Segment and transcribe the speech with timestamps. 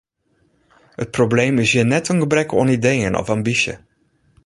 [1.03, 3.75] It probleem hjir is net in gebrek oan ideeën of ambysje.